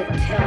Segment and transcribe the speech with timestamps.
[0.00, 0.39] give a hell.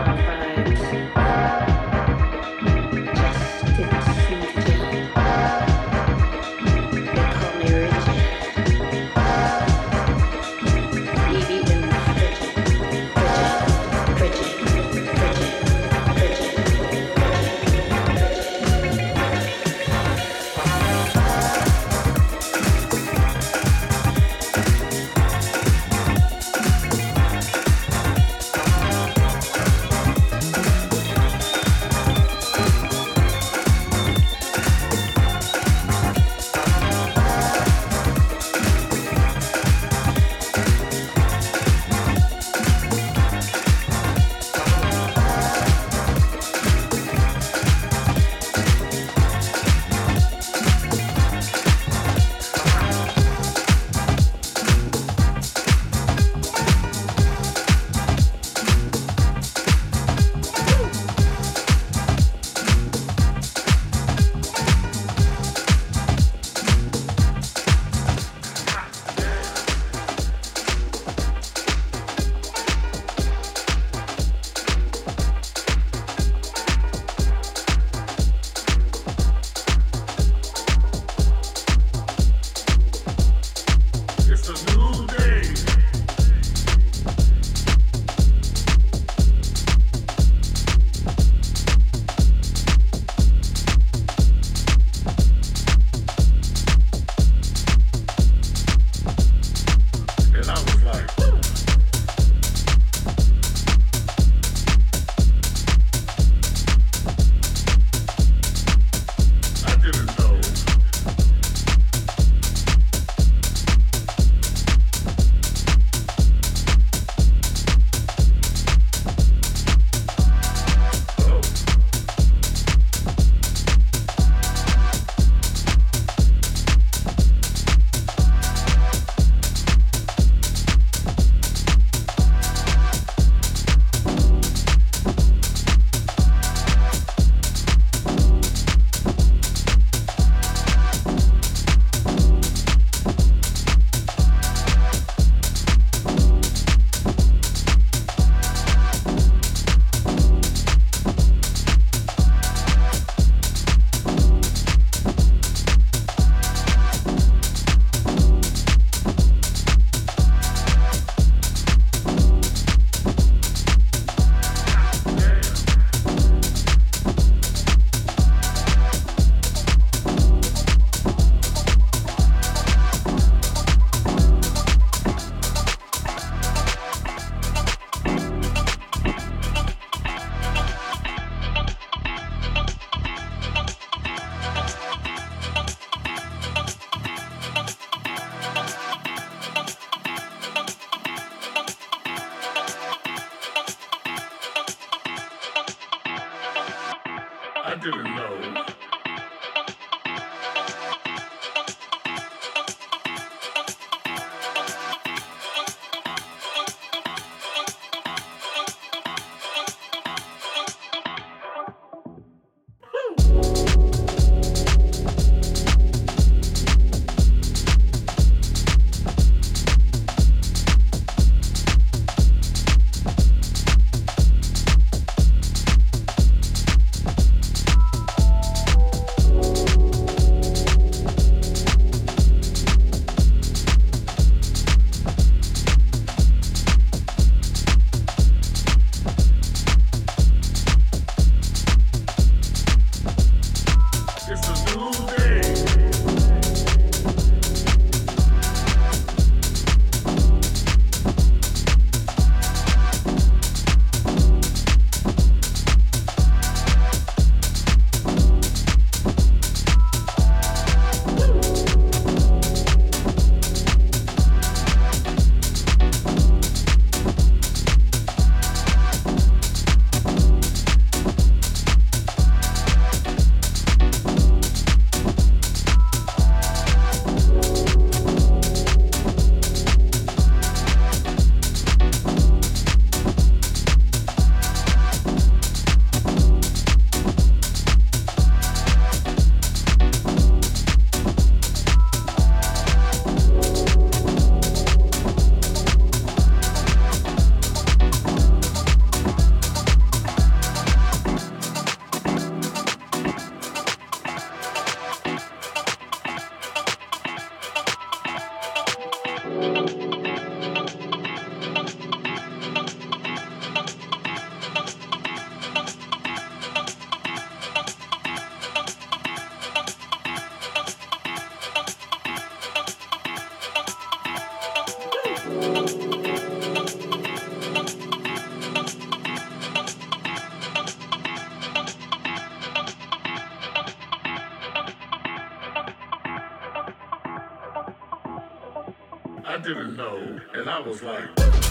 [339.53, 340.19] I didn't know.
[340.33, 341.42] And I was like,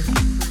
[0.00, 0.41] free.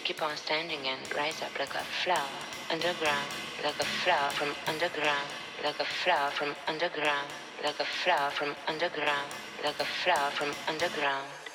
[0.00, 2.40] Keep on standing and rise up like a flower
[2.70, 3.28] underground,
[3.62, 5.28] like a flower from underground,
[5.62, 7.28] like a flower from underground,
[7.62, 9.30] like a flower from underground,
[9.64, 11.49] like a flower from underground.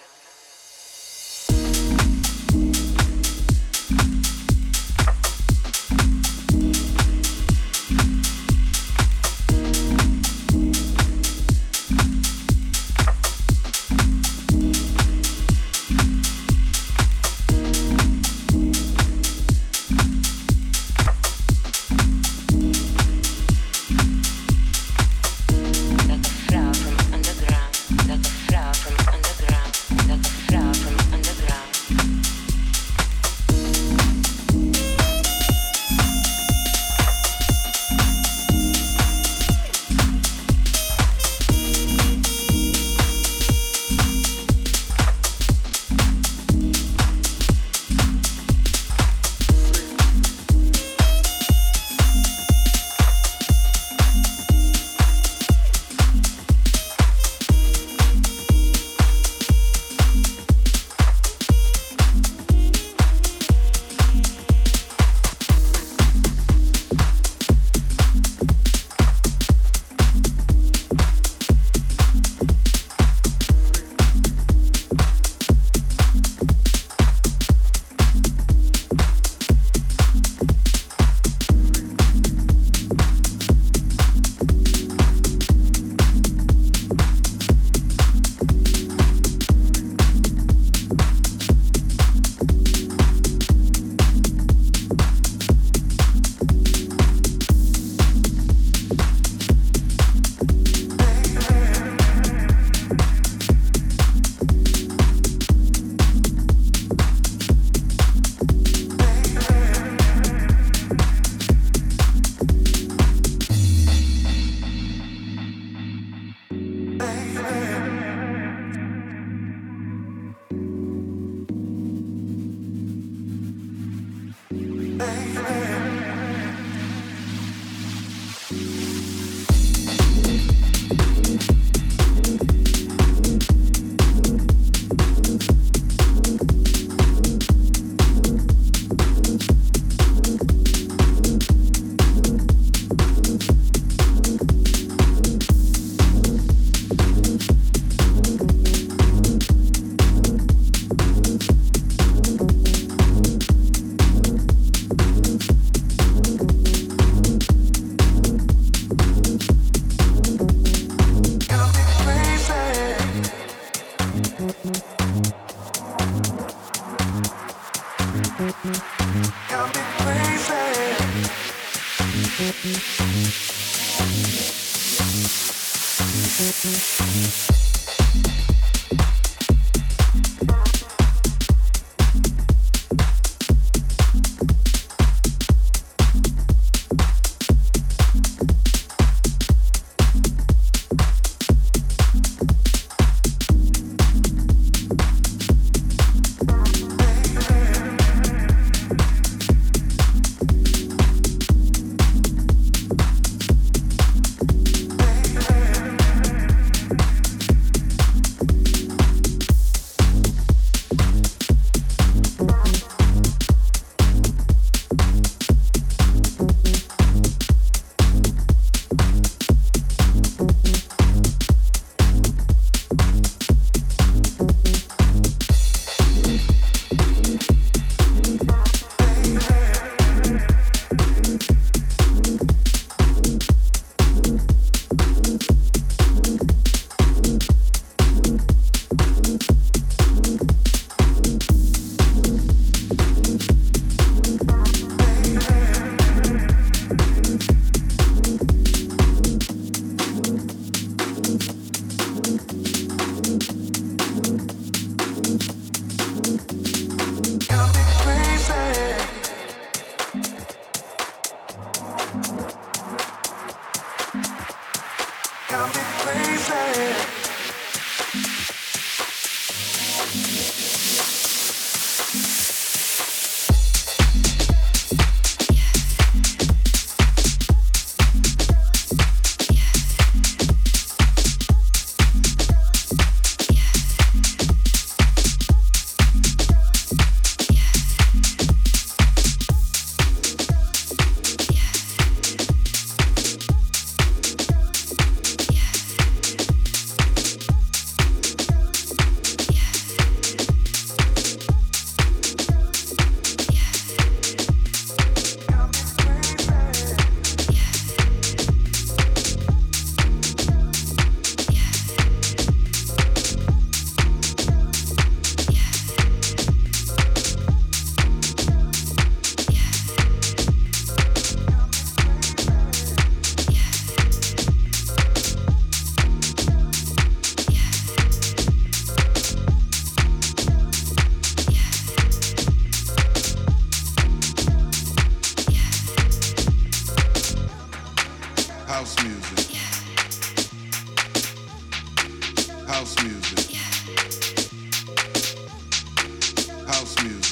[346.66, 347.25] house music.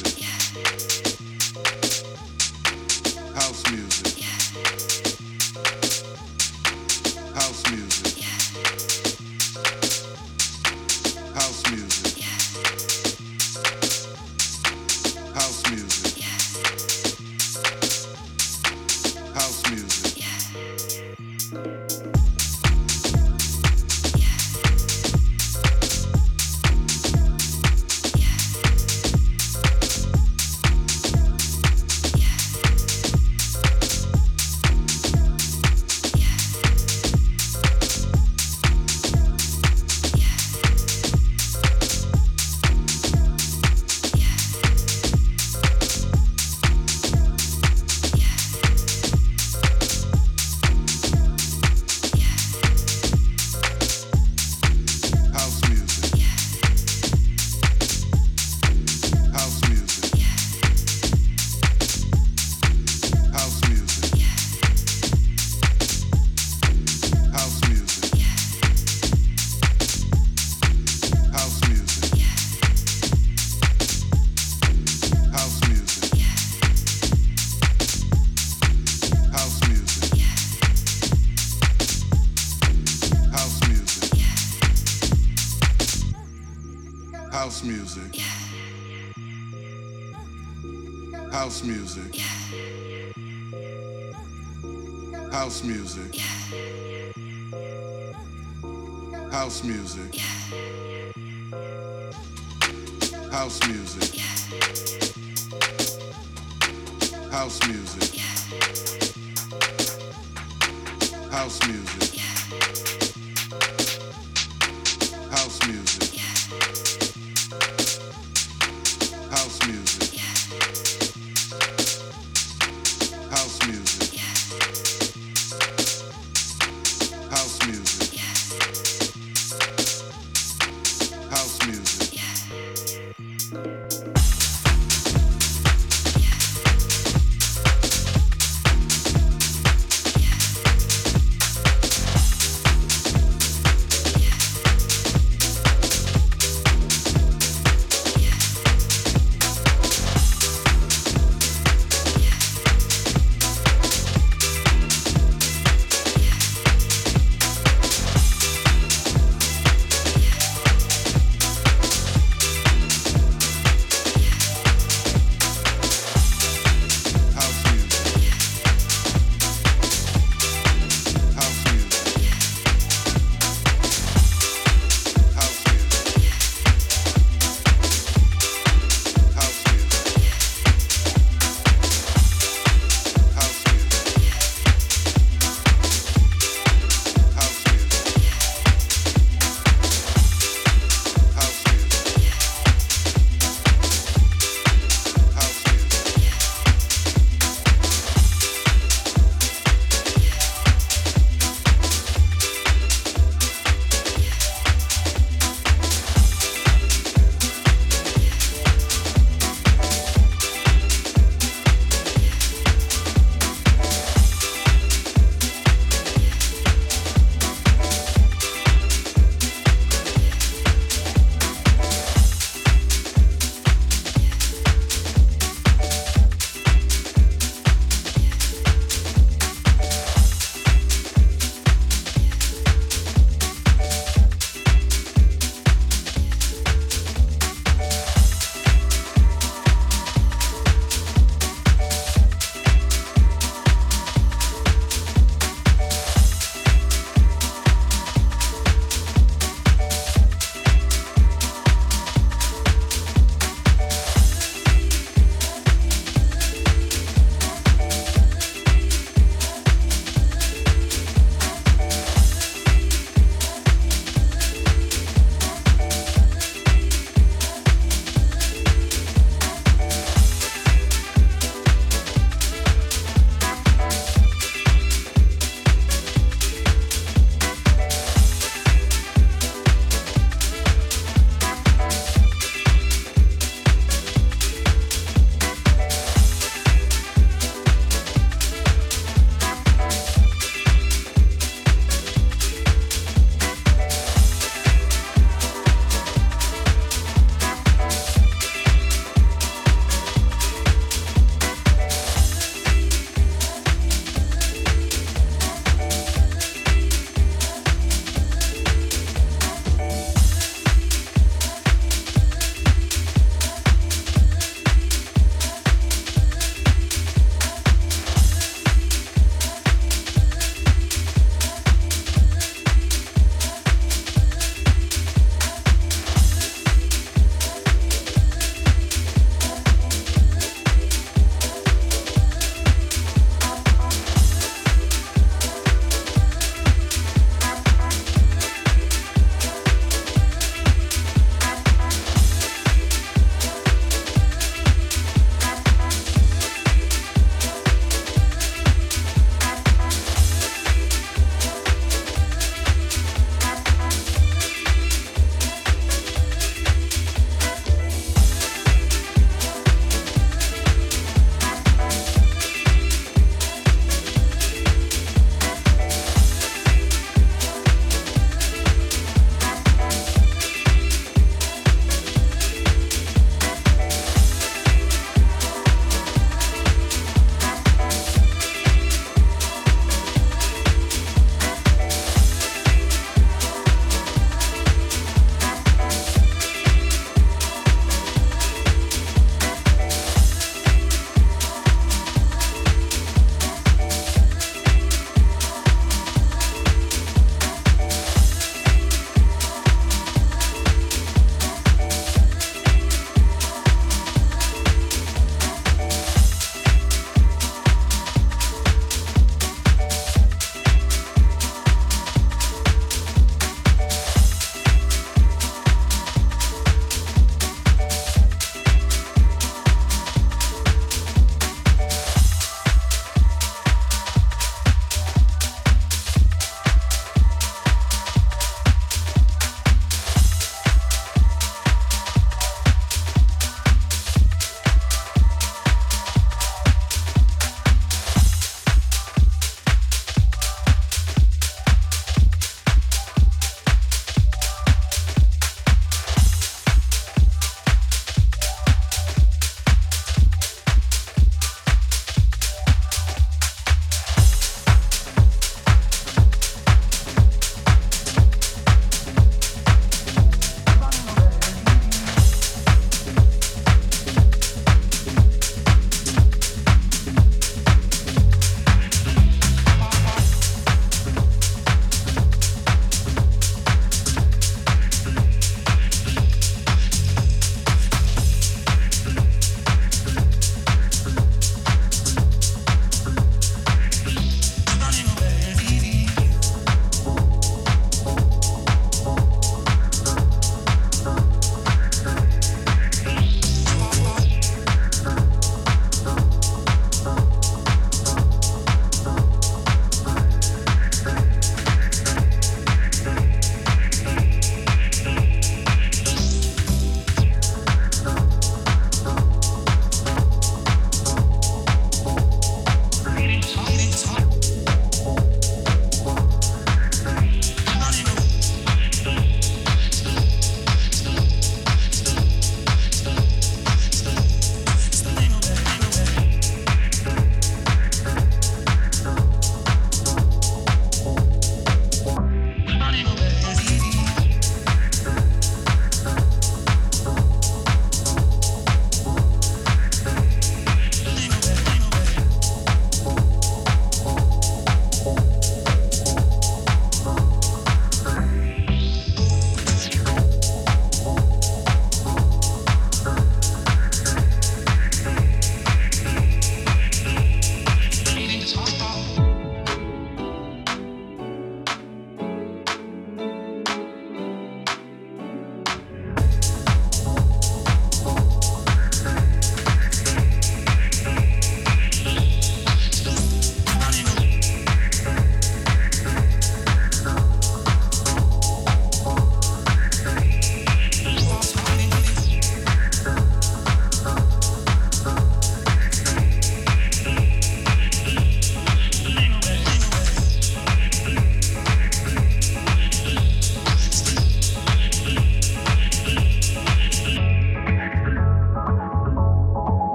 [111.34, 112.16] house music.
[112.16, 113.03] Yeah.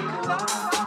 [0.00, 0.79] Sure.